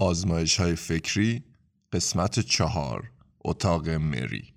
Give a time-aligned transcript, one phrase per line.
[0.00, 1.42] آزمایش های فکری
[1.92, 3.10] قسمت چهار
[3.44, 4.54] اتاق مری.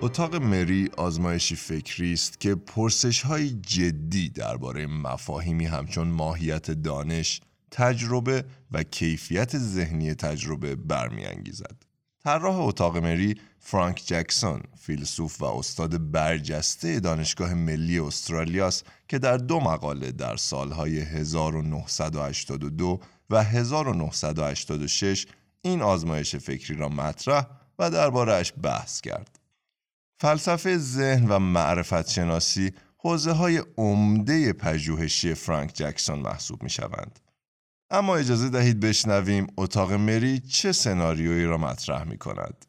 [0.00, 7.40] اتاق مری آزمایشی فکری است که پرسش های جدی درباره مفاهیمی همچون ماهیت دانش،
[7.70, 11.82] تجربه و کیفیت ذهنی تجربه برمیانگیزد.
[12.24, 19.60] طراح اتاق مری فرانک جکسون فیلسوف و استاد برجسته دانشگاه ملی استرالیاست که در دو
[19.60, 23.00] مقاله در سالهای 1982
[23.30, 25.26] و 1986
[25.62, 27.46] این آزمایش فکری را مطرح
[27.78, 29.38] و دربارهش بحث کرد.
[30.20, 37.20] فلسفه ذهن و معرفت شناسی حوزه های عمده پژوهشی فرانک جکسون محسوب می شوند.
[37.90, 42.66] اما اجازه دهید بشنویم اتاق مری چه سناریویی را مطرح می کند.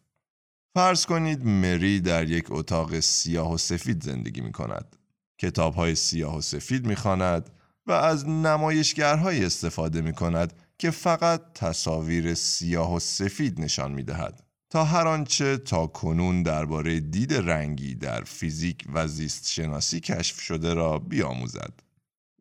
[0.76, 4.96] فرض کنید مری در یک اتاق سیاه و سفید زندگی می کند.
[5.38, 7.50] کتاب های سیاه و سفید می خاند
[7.88, 14.44] و از نمایشگرهایی استفاده می کند که فقط تصاویر سیاه و سفید نشان می دهد.
[14.70, 20.74] تا هر آنچه تا کنون درباره دید رنگی در فیزیک و زیست شناسی کشف شده
[20.74, 21.89] را بیاموزد.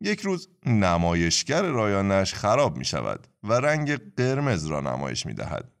[0.01, 5.71] یک روز نمایشگر رایانش خراب می شود و رنگ قرمز را نمایش می دهد.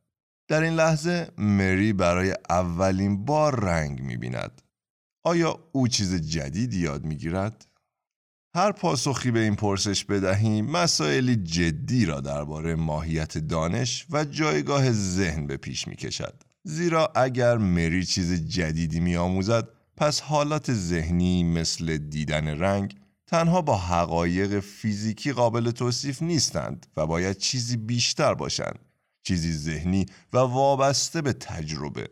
[0.47, 4.61] در این لحظه مری برای اولین بار رنگ می بیند.
[5.23, 7.65] آیا او چیز جدیدی یاد می گیرد؟
[8.55, 15.47] هر پاسخی به این پرسش بدهیم مسائلی جدی را درباره ماهیت دانش و جایگاه ذهن
[15.47, 16.43] به پیش می کشد.
[16.63, 22.95] زیرا اگر مری چیز جدیدی می آموزد پس حالات ذهنی مثل دیدن رنگ
[23.29, 28.79] تنها با حقایق فیزیکی قابل توصیف نیستند و باید چیزی بیشتر باشند
[29.23, 32.09] چیزی ذهنی و وابسته به تجربه.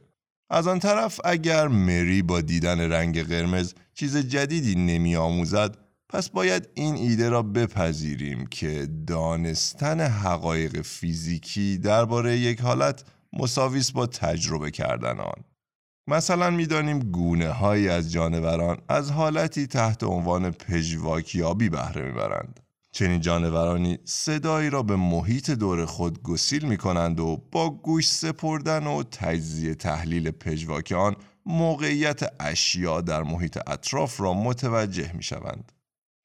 [0.49, 5.77] از آن طرف اگر مری با دیدن رنگ قرمز چیز جدیدی نمی آموزد
[6.09, 14.05] پس باید این ایده را بپذیریم که دانستن حقایق فیزیکی درباره یک حالت مساویس با
[14.07, 15.43] تجربه کردن آن.
[16.07, 22.59] مثلا می‌دانیم گونه های از جانوران از حالتی تحت عنوان پژواکیابی بهره می‌برند
[22.91, 28.87] چنین جانورانی صدایی را به محیط دور خود گسیل می کنند و با گوش سپردن
[28.87, 35.71] و تجزیه تحلیل پژواک آن موقعیت اشیا در محیط اطراف را متوجه می شوند.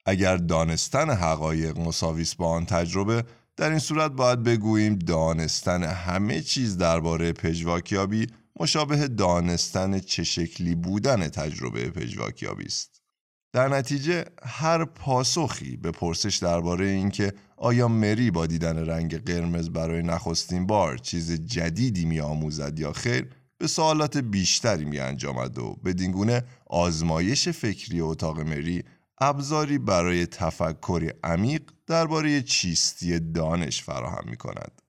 [0.05, 3.23] اگر دانستن حقایق مساویس با آن تجربه
[3.57, 8.27] در این صورت باید بگوییم دانستن همه چیز درباره پژواکیابی
[8.59, 13.01] مشابه دانستن چه شکلی بودن تجربه پژواکیابی است.
[13.53, 20.03] در نتیجه هر پاسخی به پرسش درباره اینکه آیا مری با دیدن رنگ قرمز برای
[20.03, 25.93] نخستین بار چیز جدیدی می آموزد یا خیر به سوالات بیشتری می انجامد و به
[25.93, 28.83] دینگونه آزمایش فکری اتاق مری
[29.21, 34.82] ابزاری برای تفکری عمیق درباره چیستی دانش فراهم می کند.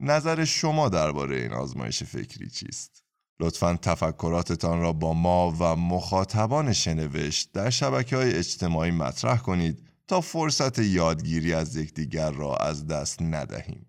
[0.00, 3.04] نظر شما درباره این آزمایش فکری چیست؟
[3.40, 10.20] لطفا تفکراتتان را با ما و مخاطبان شنوشت در شبکه های اجتماعی مطرح کنید تا
[10.20, 13.86] فرصت یادگیری از یکدیگر را از دست ندهیم.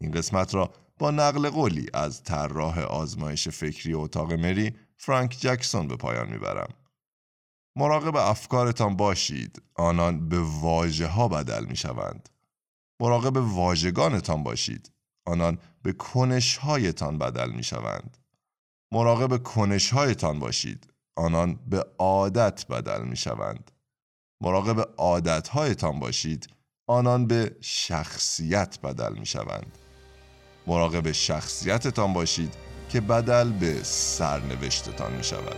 [0.00, 5.96] این قسمت را با نقل قولی از طراح آزمایش فکری اتاق مری فرانک جکسون به
[5.96, 6.74] پایان می‌برم.
[7.76, 12.28] مراقب افکارتان باشید آنان به واژه ها بدل می شوند.
[13.00, 14.93] مراقب واژگانتان باشید
[15.26, 18.16] آنان به کنش هایتان بدل می شوند.
[18.92, 20.86] مراقب کنش هایتان باشید.
[21.16, 23.70] آنان به عادت بدل می شوند.
[24.42, 26.48] مراقب عادت هایتان باشید.
[26.88, 29.78] آنان به شخصیت بدل می شوند.
[30.66, 32.54] مراقب شخصیتتان باشید
[32.88, 35.56] که بدل به سرنوشتتان می شود.